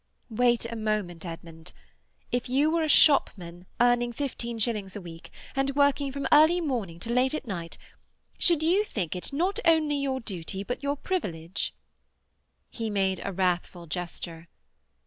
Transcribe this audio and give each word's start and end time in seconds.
"Wait 0.31 0.65
a 0.65 0.75
moment, 0.75 1.23
Edmund. 1.27 1.73
If 2.31 2.49
you 2.49 2.71
were 2.71 2.81
a 2.81 2.89
shopman 2.89 3.67
earning 3.79 4.11
fifteen 4.11 4.57
shillings 4.57 4.95
a 4.95 4.99
week, 5.01 5.29
and 5.55 5.75
working 5.75 6.11
from 6.11 6.25
early 6.31 6.59
morning 6.59 6.99
to 7.01 7.11
late 7.13 7.35
at 7.35 7.45
night, 7.45 7.77
should 8.39 8.63
you 8.63 8.83
think 8.83 9.15
it 9.15 9.31
not 9.31 9.59
only 9.63 9.97
your 9.97 10.19
duty 10.19 10.63
but 10.63 10.81
your 10.81 10.97
privilege?" 10.97 11.75
He 12.71 12.89
made 12.89 13.21
a 13.23 13.31
wrathful 13.31 13.85
gesture. 13.85 14.47